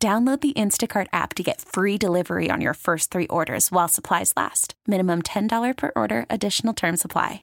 Download 0.00 0.40
the 0.40 0.52
Instacart 0.52 1.08
app 1.12 1.34
to 1.34 1.42
get 1.42 1.60
free 1.60 1.98
delivery 1.98 2.50
on 2.52 2.60
your 2.60 2.74
first 2.74 3.10
three 3.10 3.26
orders 3.26 3.72
while 3.72 3.88
supplies 3.88 4.32
last. 4.36 4.74
Minimum 4.86 5.22
$10 5.22 5.76
per 5.76 5.90
order, 5.96 6.24
additional 6.30 6.72
term 6.72 6.96
supply. 6.96 7.42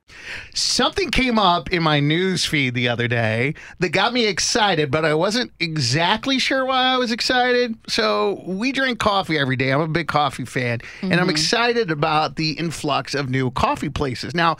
Something 0.53 1.11
came 1.11 1.37
up 1.37 1.73
in 1.73 1.83
my 1.83 1.99
news 1.99 2.45
feed 2.45 2.73
the 2.73 2.87
other 2.87 3.09
day 3.09 3.55
that 3.79 3.89
got 3.89 4.13
me 4.13 4.25
excited, 4.25 4.89
but 4.89 5.03
I 5.03 5.15
wasn't 5.15 5.51
exactly 5.59 6.39
sure 6.39 6.65
why 6.65 6.93
I 6.93 6.97
was 6.97 7.11
excited. 7.11 7.75
So, 7.89 8.41
we 8.47 8.71
drink 8.71 8.99
coffee 8.99 9.37
every 9.37 9.57
day. 9.57 9.73
I'm 9.73 9.81
a 9.81 9.87
big 9.89 10.07
coffee 10.07 10.45
fan, 10.45 10.79
and 11.01 11.15
I'm 11.15 11.19
mm-hmm. 11.19 11.31
excited 11.31 11.91
about 11.91 12.37
the 12.37 12.51
influx 12.53 13.15
of 13.15 13.29
new 13.29 13.51
coffee 13.51 13.89
places. 13.89 14.33
Now, 14.33 14.55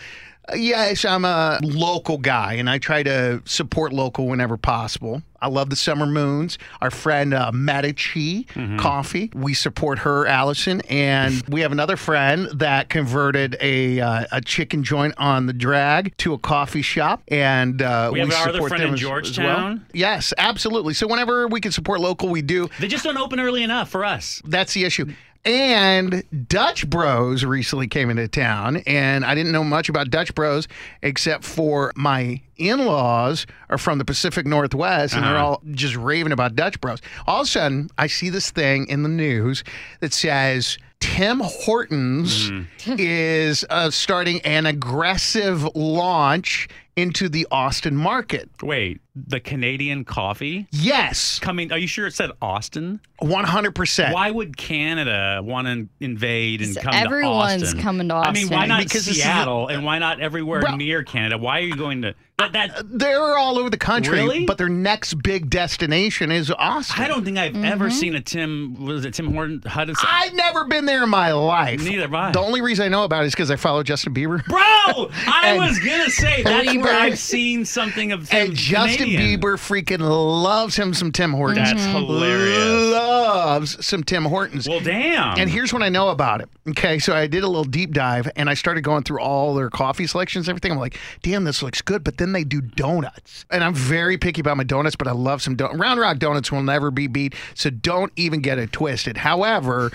Yes, 0.53 1.05
I'm 1.05 1.25
a 1.25 1.59
local 1.63 2.17
guy 2.17 2.53
and 2.53 2.69
I 2.69 2.77
try 2.77 3.01
to 3.03 3.41
support 3.45 3.93
local 3.93 4.27
whenever 4.27 4.57
possible. 4.57 5.21
I 5.41 5.47
love 5.47 5.69
the 5.69 5.75
Summer 5.75 6.05
Moons. 6.05 6.57
Our 6.81 6.89
friend 6.91 7.33
uh, 7.33 7.51
Medici 7.53 8.47
Coffee, 8.79 9.31
we 9.35 9.53
support 9.53 9.99
her, 9.99 10.25
Allison, 10.25 10.81
and 10.89 11.43
we 11.49 11.61
have 11.61 11.71
another 11.71 11.97
friend 11.97 12.47
that 12.55 12.89
converted 12.89 13.55
a 13.61 13.99
uh, 13.99 14.25
a 14.31 14.41
chicken 14.41 14.83
joint 14.83 15.13
on 15.17 15.45
the 15.45 15.53
drag 15.53 16.15
to 16.17 16.33
a 16.33 16.37
coffee 16.39 16.81
shop, 16.81 17.21
and 17.27 17.81
uh, 17.81 18.09
We 18.11 18.19
have 18.19 18.31
our 18.31 18.49
other 18.49 18.53
support 18.53 18.69
friend 18.69 18.81
them 18.83 18.89
in 18.89 18.93
as- 18.95 19.29
as 19.29 19.37
well. 19.37 19.79
Yes, 19.93 20.33
absolutely. 20.37 20.93
So 20.95 21.07
whenever 21.07 21.47
we 21.47 21.61
can 21.61 21.71
support 21.71 21.99
local, 21.99 22.29
we 22.29 22.41
do. 22.41 22.69
They 22.79 22.87
just 22.87 23.03
don't 23.03 23.17
open 23.17 23.39
early 23.39 23.61
enough 23.63 23.89
for 23.89 24.03
us. 24.03 24.41
That's 24.45 24.73
the 24.73 24.83
issue. 24.83 25.13
And 25.45 26.23
Dutch 26.49 26.89
Bros 26.89 27.45
recently 27.45 27.87
came 27.87 28.09
into 28.09 28.27
town, 28.27 28.77
and 28.87 29.23
I 29.23 29.35
didn't 29.35 29.51
know 29.51 29.63
much 29.63 29.89
about 29.89 30.09
Dutch 30.09 30.33
Bros 30.33 30.67
except 31.03 31.43
for 31.43 31.93
my 31.95 32.41
in 32.57 32.85
laws 32.85 33.45
are 33.69 33.77
from 33.77 33.99
the 33.99 34.05
Pacific 34.05 34.47
Northwest, 34.47 35.13
and 35.13 35.23
they're 35.23 35.35
Uh-huh. 35.35 35.45
all 35.45 35.61
just 35.71 35.95
raving 35.95 36.31
about 36.31 36.55
Dutch 36.55 36.81
Bros. 36.81 36.99
All 37.27 37.41
of 37.41 37.47
a 37.47 37.49
sudden, 37.49 37.89
I 37.97 38.07
see 38.07 38.29
this 38.29 38.49
thing 38.49 38.87
in 38.87 39.03
the 39.03 39.09
news 39.09 39.63
that 39.99 40.13
says, 40.13 40.77
Tim 40.99 41.41
Hortons 41.43 42.49
Mm-hmm. 42.49 42.95
is 42.97 43.63
uh, 43.69 43.91
starting 43.91 44.41
an 44.41 44.65
aggressive 44.65 45.67
launch 45.75 46.67
into 46.95 47.27
the 47.27 47.45
Austin 47.51 47.95
market. 47.95 48.49
Wait, 48.61 49.01
the 49.15 49.39
Canadian 49.39 50.05
coffee 50.05 50.67
Yes, 50.71 51.39
coming? 51.39 51.71
Are 51.71 51.77
you 51.77 51.87
sure 51.87 52.07
it 52.07 52.13
said 52.13 52.31
Austin? 52.41 53.01
100%. 53.21 54.13
Why 54.13 54.31
would 54.31 54.55
Canada 54.57 55.41
want 55.43 55.67
to 55.67 55.87
invade 56.03 56.61
and 56.61 56.73
So 56.73 56.81
come 56.81 56.93
everyone's 56.93 57.61
to 57.61 57.67
Austin? 57.67 57.81
coming 57.81 58.07
to 58.09 58.15
Austin. 58.15 58.29
I 58.29 58.33
mean, 58.39 58.49
why 58.49 58.65
not 58.65 58.79
Because 58.83 59.05
this 59.05 59.17
is 59.17 59.23
Seattle 59.23 59.67
and 59.67 59.83
why 59.83 59.99
not 59.99 60.19
everywhere 60.21 60.61
Bro. 60.61 60.75
near 60.77 61.03
Canada? 61.03 61.37
Why 61.37 61.59
are 61.59 61.63
you 61.63 61.75
going 61.75 62.01
to 62.03 62.15
that? 62.37 62.51
that 62.53 62.83
They're 62.99 63.37
all 63.37 63.57
over 63.57 63.69
the 63.69 63.77
country, 63.77 64.19
Really? 64.19 64.45
but 64.45 64.57
their 64.57 64.69
next 64.69 65.15
big 65.23 65.49
destination 65.49 66.31
is 66.31 66.51
Austin. 66.51 67.03
I 67.03 67.07
don't 67.07 67.23
think 67.23 67.37
I've 67.37 67.53
Mm-hmm. 67.53 67.63
ever 67.65 67.89
seen 67.89 68.15
a 68.15 68.21
Tim. 68.21 68.83
Was 68.85 69.05
it 69.05 69.13
Tim 69.13 69.33
Horton? 69.33 69.61
Hudson? 69.65 69.95
I've 70.05 70.33
never 70.33 70.65
been 70.65 70.85
there 70.85 71.03
in 71.03 71.09
my 71.09 71.31
life. 71.31 71.81
Neither 71.81 72.01
have 72.01 72.13
I. 72.13 72.31
The 72.31 72.39
only 72.39 72.61
reason 72.61 72.85
I 72.85 72.89
know 72.89 73.03
about 73.03 73.23
it 73.23 73.27
is 73.27 73.33
because 73.33 73.49
I 73.51 73.55
follow 73.55 73.81
Justin 73.83 74.13
Bieber. 74.13 74.43
Bro, 74.45 74.59
I 74.59 75.55
was 75.59 75.79
gonna 75.79 76.09
say 76.09 76.43
that's 76.43 76.67
Bieber. 76.67 76.83
where 76.83 76.95
I've 76.99 77.17
seen 77.19 77.63
something 77.63 78.11
of 78.11 78.29
Tim 78.29 78.47
And 78.47 78.55
Justin 78.55 79.05
Canadian. 79.09 79.39
Bieber 79.39 79.53
freaking 79.55 79.99
loves 80.01 80.75
him 80.75 80.93
some 80.93 81.11
Tim 81.13 81.31
Hortons. 81.31 81.69
That's 81.69 81.85
hilarious. 81.85 82.91
Loves 82.93 83.85
some 83.85 84.03
Tim 84.03 84.25
Hortons. 84.25 84.67
Well, 84.67 84.79
damn. 84.81 85.37
and 85.39 85.49
here's 85.49 85.71
what 85.71 85.81
I 85.83 85.89
know 85.89 86.09
about 86.09 86.41
it. 86.41 86.49
Okay, 86.67 86.99
so 86.99 87.15
I 87.15 87.27
did 87.27 87.43
a 87.43 87.47
little 87.47 87.63
deep 87.63 87.91
dive 87.93 88.29
and 88.35 88.49
I 88.49 88.55
started 88.55 88.81
going 88.81 89.03
through 89.03 89.19
all 89.21 89.53
their 89.53 89.69
coffee 89.69 90.07
selections 90.07 90.47
and 90.47 90.53
everything. 90.53 90.71
I'm 90.71 90.79
like, 90.79 90.97
damn, 91.21 91.43
this 91.43 91.61
looks 91.61 91.81
good. 91.81 92.03
But 92.03 92.17
then 92.25 92.33
they 92.33 92.43
do 92.43 92.59
donuts. 92.61 93.45
And 93.51 93.63
I'm 93.63 93.75
very 93.75 94.17
picky 94.17 94.41
about 94.41 94.57
my 94.57 94.63
donuts, 94.63 94.95
but 94.95 95.07
I 95.07 95.11
love 95.11 95.41
some 95.43 95.55
donuts. 95.55 95.77
Round 95.77 95.99
Rock 95.99 96.17
donuts 96.17 96.51
will 96.51 96.63
never 96.63 96.89
be 96.89 97.05
beat. 97.05 97.35
So 97.53 97.69
don't 97.69 98.11
even 98.15 98.41
get 98.41 98.57
it 98.57 98.71
twisted. 98.71 99.15
However, 99.17 99.91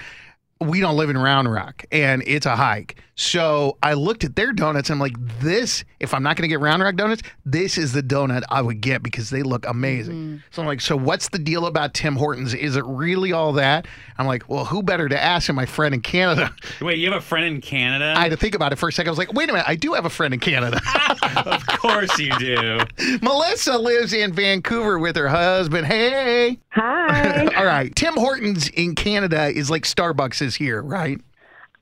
we 0.61 0.81
don't 0.81 0.97
live 0.97 1.11
in 1.11 1.19
Round 1.19 1.51
Rock 1.51 1.85
and 1.91 2.23
it's 2.27 2.47
a 2.47 2.55
hike. 2.55 3.03
So 3.21 3.77
I 3.83 3.93
looked 3.93 4.25
at 4.25 4.35
their 4.35 4.51
donuts. 4.51 4.89
And 4.89 4.95
I'm 4.97 5.01
like, 5.01 5.41
this, 5.41 5.85
if 6.01 6.15
I'm 6.15 6.23
not 6.23 6.37
going 6.37 6.45
to 6.45 6.49
get 6.49 6.59
Round 6.59 6.83
Rock 6.83 6.97
donuts, 6.97 7.21
this 7.45 7.77
is 7.77 7.93
the 7.93 8.03
donut 8.03 8.45
I 8.49 8.63
would 8.63 8.81
get 8.81 9.03
because 9.03 9.29
they 9.29 9.43
look 9.43 9.67
amazing. 9.67 10.15
Mm-hmm. 10.15 10.37
So 10.51 10.63
I'm 10.63 10.67
like, 10.67 10.81
so 10.81 10.97
what's 10.97 11.29
the 11.29 11.39
deal 11.39 11.67
about 11.67 11.93
Tim 11.93 12.17
Hortons? 12.17 12.55
Is 12.55 12.77
it 12.77 12.85
really 12.87 13.31
all 13.31 13.53
that? 13.53 13.87
I'm 14.17 14.27
like, 14.27 14.49
well, 14.49 14.65
who 14.65 14.83
better 14.83 15.07
to 15.07 15.23
ask 15.23 15.49
than 15.49 15.57
my 15.57 15.67
friend 15.67 15.95
in 15.95 16.01
Canada? 16.01 16.51
Wait, 16.81 16.99
you 16.99 17.11
have 17.11 17.19
a 17.19 17.25
friend 17.25 17.45
in 17.45 17.61
Canada? 17.61 18.15
I 18.17 18.23
had 18.23 18.31
to 18.31 18.39
think 18.39 18.55
about 18.55 18.73
it 18.73 18.77
for 18.77 18.89
a 18.89 18.93
second. 18.93 19.09
I 19.09 19.13
was 19.13 19.19
like, 19.19 19.35
wait 19.35 19.51
a 19.51 19.53
minute, 19.53 19.69
I 19.69 19.77
do 19.77 19.93
have 19.93 20.07
a 20.07 20.11
friend 20.11 20.33
in 20.33 20.41
Canada. 20.41 20.81
of 21.45 21.67
course 21.67 22.19
you 22.19 22.31
do. 22.39 22.81
Melissa 23.21 23.77
lives 23.77 24.15
in 24.15 24.33
Vancouver 24.33 24.99
with 24.99 25.17
her 25.17 25.29
husband. 25.29 25.87
Hey. 25.87 26.59
Hi. 26.71 27.49
all 27.55 27.67
right. 27.67 27.95
Tim 27.95 28.15
Hortons 28.15 28.69
in 28.69 28.95
Canada 28.95 29.49
is 29.49 29.71
like 29.71 29.83
Starbucks 29.83 30.41
is 30.41 30.55
here, 30.55 30.81
right? 30.81 31.21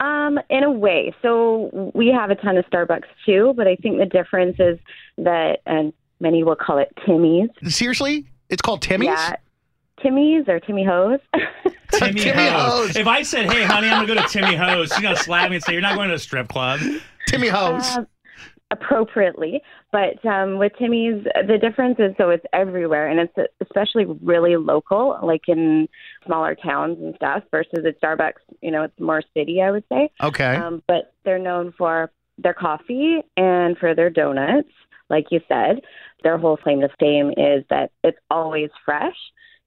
Um, 0.01 0.39
in 0.49 0.63
a 0.63 0.71
way, 0.71 1.13
so 1.23 1.91
we 1.95 2.09
have 2.09 2.31
a 2.31 2.37
ton 2.37 2.57
of 2.57 2.65
Starbucks 2.67 3.07
too, 3.27 3.53
but 3.57 3.67
I 3.67 3.75
think 3.77 3.99
the 3.99 4.07
difference 4.07 4.57
is 4.61 4.79
that, 5.19 5.59
and 5.67 5.93
many 6.21 6.45
will 6.45 6.55
call 6.55 6.79
it 6.79 6.93
Timmy's. 7.05 7.51
Seriously? 7.67 8.25
It's 8.49 8.63
called 8.63 8.81
Timmy's? 8.81 9.09
Yeah, 9.09 9.37
Timmy's 10.03 10.49
or 10.49 10.61
Timmy 10.61 10.85
Ho's. 10.85 11.21
Timmy, 11.93 12.21
Timmy 12.21 12.47
Ho's. 12.47 12.87
Hose. 12.87 12.97
If 12.97 13.07
I 13.07 13.23
said, 13.23 13.51
"Hey, 13.51 13.65
honey, 13.65 13.89
I'm 13.89 14.07
gonna 14.07 14.15
go 14.15 14.23
to 14.23 14.29
Timmy 14.29 14.55
Ho's," 14.55 14.91
she's 14.91 15.01
gonna 15.03 15.17
slap 15.17 15.51
me 15.51 15.57
and 15.57 15.65
say, 15.65 15.73
"You're 15.73 15.83
not 15.83 15.97
going 15.97 16.09
to 16.09 16.15
a 16.15 16.19
strip 16.19 16.49
club." 16.49 16.81
Timmy 17.27 17.49
Ho's. 17.49 17.97
Uh, 17.97 18.05
appropriately. 18.71 19.63
But 19.93 20.25
um, 20.29 20.59
with 20.59 20.73
Timmy's, 20.79 21.25
the 21.47 21.59
difference 21.59 21.97
is 21.99 22.15
so 22.19 22.31
it's 22.31 22.45
everywhere, 22.53 23.09
and 23.09 23.21
it's 23.21 23.51
especially 23.61 24.07
really 24.23 24.57
local, 24.57 25.19
like 25.23 25.43
in 25.49 25.89
smaller 26.27 26.55
towns 26.55 26.99
and 27.01 27.15
stuff, 27.17 27.43
versus 27.51 27.85
at 27.87 28.01
Starbucks. 28.01 28.41
You 28.61 28.71
know, 28.71 28.83
it's 28.85 29.01
more 29.01 29.23
city, 29.35 29.63
I 29.63 29.71
would 29.71 29.85
say. 29.91 30.11
okay. 30.23 30.57
Um, 30.57 30.83
but 30.87 31.15
they're 31.25 31.39
known 31.39 31.73
for 31.77 32.11
their 32.37 32.55
coffee 32.55 33.19
and 33.37 33.77
for 33.79 33.95
their 33.95 34.11
donuts, 34.11 34.69
like 35.11 35.27
you 35.31 35.41
said. 35.49 35.81
Their 36.23 36.39
whole 36.39 36.57
claim 36.57 36.81
to 36.81 36.89
fame 36.99 37.31
is 37.31 37.65
that 37.71 37.91
it's 38.03 38.19
always 38.31 38.71
fresh. 38.85 39.17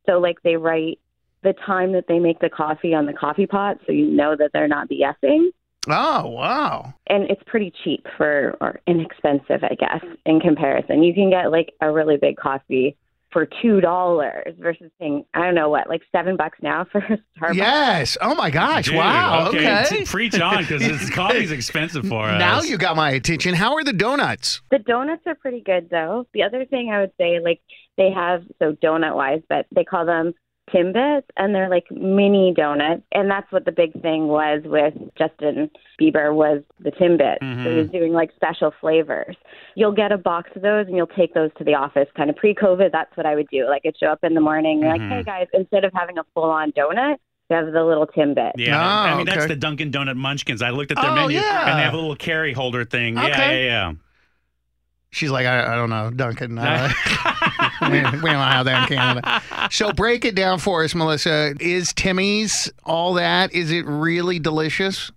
So, 0.05 0.19
like, 0.19 0.41
they 0.43 0.57
write 0.57 0.99
the 1.43 1.53
time 1.65 1.93
that 1.93 2.05
they 2.07 2.19
make 2.19 2.39
the 2.39 2.49
coffee 2.49 2.93
on 2.93 3.05
the 3.05 3.13
coffee 3.13 3.47
pot, 3.47 3.77
so 3.85 3.91
you 3.91 4.05
know 4.05 4.35
that 4.35 4.51
they're 4.53 4.67
not 4.67 4.89
BSing 4.89 5.49
oh, 5.89 6.27
wow. 6.27 6.93
and 7.07 7.29
it's 7.29 7.41
pretty 7.45 7.73
cheap 7.83 8.05
for 8.17 8.57
or 8.61 8.79
inexpensive, 8.87 9.63
I 9.63 9.75
guess, 9.75 10.03
in 10.25 10.39
comparison. 10.39 11.03
You 11.03 11.13
can 11.13 11.29
get 11.29 11.51
like 11.51 11.73
a 11.81 11.91
really 11.91 12.17
big 12.17 12.37
coffee 12.37 12.95
for 13.31 13.47
two 13.61 13.79
dollars 13.79 14.53
versus 14.59 14.91
paying 14.99 15.23
I 15.33 15.45
don't 15.45 15.55
know 15.55 15.69
what, 15.69 15.87
like 15.87 16.01
seven 16.11 16.35
bucks 16.35 16.57
now 16.61 16.85
for 16.91 16.97
a 16.99 17.17
Starbucks. 17.39 17.53
Yes. 17.55 18.17
Oh 18.19 18.35
my 18.35 18.49
gosh. 18.49 18.85
Dude, 18.85 18.95
wow. 18.95 19.47
Okay, 19.47 19.59
Okay. 19.83 19.97
t- 19.99 20.05
preach 20.05 20.37
on 20.39 20.57
because 20.63 21.09
coffee's 21.11 21.51
expensive 21.51 22.05
for 22.07 22.25
us. 22.25 22.39
now 22.39 22.61
you 22.61 22.77
got 22.77 22.95
my 22.97 23.11
attention. 23.11 23.53
How 23.55 23.75
are 23.75 23.83
the 23.85 23.93
donuts? 23.93 24.61
The 24.69 24.79
donuts 24.79 25.23
are 25.27 25.35
pretty 25.35 25.61
good 25.61 25.89
though. 25.89 26.27
The 26.33 26.43
other 26.43 26.65
thing 26.65 26.89
I 26.91 26.99
would 26.99 27.13
say, 27.17 27.39
like 27.39 27.61
they 27.97 28.11
have 28.11 28.43
so 28.59 28.73
donut 28.73 29.15
wise, 29.15 29.41
but 29.47 29.65
they 29.73 29.85
call 29.85 30.05
them 30.05 30.33
Timbits 30.69 31.23
and 31.35 31.53
they're 31.53 31.67
like 31.69 31.85
mini 31.91 32.53
donuts 32.55 33.01
and 33.11 33.29
that's 33.29 33.51
what 33.51 33.65
the 33.65 33.71
big 33.73 33.91
thing 34.01 34.27
was 34.27 34.61
with 34.63 34.93
Justin 35.17 35.69
Bieber 35.99 36.33
was 36.33 36.61
the 36.79 36.91
Timbits. 36.91 37.39
So 37.63 37.69
he 37.69 37.75
was 37.77 37.89
doing 37.89 38.13
like 38.13 38.31
special 38.35 38.71
flavors. 38.79 39.35
You'll 39.75 39.91
get 39.91 40.11
a 40.13 40.17
box 40.17 40.49
of 40.55 40.61
those 40.61 40.87
and 40.87 40.95
you'll 40.95 41.07
take 41.07 41.33
those 41.33 41.49
to 41.57 41.63
the 41.65 41.73
office 41.73 42.07
kind 42.15 42.29
of 42.29 42.35
pre-COVID 42.37 42.91
that's 42.91 43.15
what 43.17 43.25
I 43.25 43.35
would 43.35 43.49
do. 43.49 43.67
Like 43.67 43.81
I'd 43.85 43.97
show 43.97 44.07
up 44.07 44.19
in 44.23 44.33
the 44.33 44.39
morning 44.41 44.81
you're 44.81 44.91
like, 44.91 45.01
"Hey 45.01 45.23
guys, 45.23 45.47
instead 45.53 45.83
of 45.83 45.91
having 45.93 46.17
a 46.17 46.23
full-on 46.33 46.71
donut, 46.71 47.17
you 47.49 47.55
have 47.57 47.65
the 47.73 47.83
little 47.83 48.07
Timbit." 48.07 48.51
Yeah, 48.55 48.77
Oh, 48.79 48.81
I 49.13 49.17
mean 49.17 49.25
that's 49.25 49.47
the 49.47 49.55
Dunkin' 49.57 49.91
Donut 49.91 50.15
Munchkins. 50.15 50.61
I 50.61 50.69
looked 50.69 50.91
at 50.91 51.01
their 51.01 51.09
Oh, 51.11 51.15
menu 51.15 51.37
yeah. 51.39 51.69
and 51.71 51.79
they 51.79 51.83
have 51.83 51.93
a 51.93 51.97
little 51.97 52.15
carry 52.15 52.53
holder 52.53 52.85
thing. 52.85 53.15
Yeah, 53.17 53.25
Okay. 53.27 53.65
yeah, 53.65 53.89
yeah. 53.89 53.93
She's 55.13 55.29
like, 55.31 55.45
I, 55.45 55.73
I 55.73 55.75
don't 55.75 55.89
know, 55.89 56.09
Dunkin'. 56.11 56.57
Uh, 56.57 56.89
we, 57.89 57.99
we 57.99 58.29
don't 58.29 58.41
have 58.41 58.65
that 58.65 58.89
in 58.91 58.97
Canada. 58.97 59.41
So 59.71 59.91
break 59.91 60.25
it 60.25 60.35
down 60.35 60.59
for 60.59 60.83
us, 60.83 60.93
Melissa. 60.93 61.55
Is 61.59 61.93
Timmy's 61.93 62.71
all 62.83 63.15
that? 63.15 63.53
Is 63.53 63.71
it 63.71 63.85
really 63.85 64.39
delicious? 64.39 65.11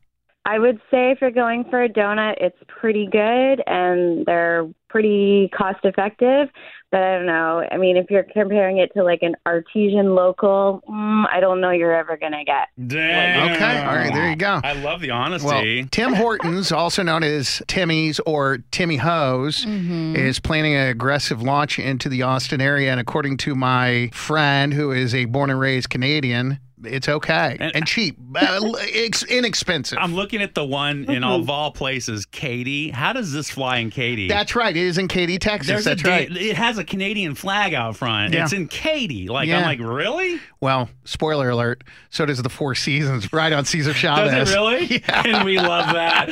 I 0.47 0.59
would 0.59 0.81
say 0.91 1.11
if 1.11 1.21
you're 1.21 1.31
going 1.31 1.65
for 1.71 1.83
a 1.83 1.89
donut, 1.89 2.35
it's 2.39 2.59
pretty 2.69 3.07
good 3.11 3.63
and 3.67 4.27
they're 4.27 4.69
pretty 4.89 5.51
cost 5.57 5.79
effective. 5.85 6.49
But 6.93 7.03
I 7.03 7.17
don't 7.17 7.27
know. 7.27 7.67
I 7.73 7.77
mean, 7.77 7.97
if 7.97 8.09
you're 8.09 8.23
comparing 8.23 8.79
it 8.79 8.93
to 8.95 9.03
like 9.03 9.23
an 9.23 9.35
artesian 9.47 10.15
local, 10.15 10.81
mm, 10.89 11.25
I 11.29 11.41
don't 11.41 11.61
know 11.61 11.71
you're 11.71 11.95
ever 11.95 12.17
going 12.17 12.33
to 12.33 12.45
get. 12.45 12.69
Damn. 12.87 13.53
Okay. 13.53 13.79
All 13.81 13.97
right. 13.97 14.13
There 14.13 14.31
you 14.31 14.37
go. 14.37 14.61
I 14.63 14.75
love 14.75 15.01
the 15.01 15.09
Well, 15.09 15.19
honesty. 15.19 15.89
Tim 15.91 16.13
Hortons, 16.13 16.71
also 16.71 17.03
known 17.03 17.25
as 17.25 17.61
Timmy's 17.67 18.21
or 18.21 18.59
Timmy 18.71 18.99
Ho's, 18.99 19.65
is 19.67 20.39
planning 20.39 20.75
an 20.75 20.89
aggressive 20.89 21.43
launch 21.43 21.81
into 21.81 22.09
the 22.09 22.23
Austin 22.23 22.61
area. 22.61 22.93
And 22.93 23.01
according 23.01 23.39
to 23.39 23.57
my 23.57 24.11
friend, 24.13 24.73
who 24.73 24.93
is 24.93 25.15
a 25.17 25.25
born 25.25 25.51
and 25.51 25.59
raised 25.59 25.91
Canadian, 25.91 26.61
it's 26.87 27.09
okay 27.09 27.57
and, 27.61 27.75
And- 27.77 27.87
cheap, 27.87 28.17
uh, 28.37 28.73
ex- 28.93 29.23
inexpensive. 29.25 29.99
I'm 30.01 30.15
looking 30.15 30.43
at 30.43 30.55
the 30.55 30.65
one 30.65 31.05
in 31.05 31.23
all 31.25 31.41
of 31.41 31.49
all 31.51 31.71
places, 31.73 32.27
Katy. 32.27 32.91
How 32.91 33.13
does 33.13 33.33
this 33.33 33.51
fly 33.51 33.79
in 33.79 33.91
Katy? 33.91 34.29
That's 34.29 34.55
right. 34.57 34.77
It 34.77 34.81
is 34.83 34.99
in 34.99 35.09
Katy, 35.09 35.39
Texas. 35.39 35.69
There's 35.69 35.85
That's 35.85 36.05
a 36.05 36.09
right. 36.09 36.31
It 36.37 36.57
has 36.57 36.79
a 36.79 36.85
Canadian 36.85 37.35
flag 37.35 37.75
out 37.75 37.97
front. 37.97 38.35
Yeah. 38.35 38.45
It's 38.45 38.53
in 38.53 38.69
Katy. 38.69 39.29
Like 39.29 39.49
Yeah. 39.49 39.59
I'm 39.59 39.65
like, 39.65 39.81
really? 39.81 40.41
Well, 40.61 40.89
spoiler 41.05 41.51
alert. 41.51 41.85
So 42.11 42.27
does 42.27 42.41
the 42.43 42.49
Four 42.49 42.75
Seasons 42.75 43.33
right 43.33 43.53
on 43.53 43.65
Cesar 43.65 43.93
Chavez. 43.95 44.33
Does 44.33 44.51
it 44.51 44.55
really? 44.55 44.75
Yeah. 45.09 45.23
And 45.27 45.45
we 45.45 45.59
love 45.59 45.93
that. 45.95 46.31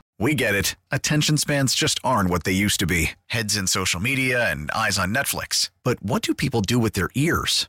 We 0.18 0.34
get 0.34 0.54
it. 0.54 0.76
Attention 0.90 1.36
spans 1.36 1.74
just 1.74 2.00
aren't 2.02 2.30
what 2.30 2.44
they 2.44 2.52
used 2.52 2.80
to 2.80 2.86
be 2.86 3.10
heads 3.26 3.54
in 3.54 3.66
social 3.66 4.00
media 4.00 4.50
and 4.50 4.70
eyes 4.70 4.98
on 4.98 5.12
Netflix. 5.12 5.68
But 5.84 6.02
what 6.02 6.22
do 6.22 6.32
people 6.32 6.62
do 6.62 6.78
with 6.78 6.94
their 6.94 7.10
ears? 7.14 7.68